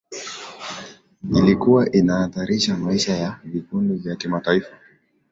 [1.37, 4.77] ilikuwa inahatarisha maisha ya vikundi vya kimataifa